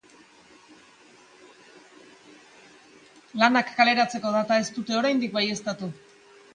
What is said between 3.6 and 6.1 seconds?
kaleratzeko data ez dute oraindik baieztatu.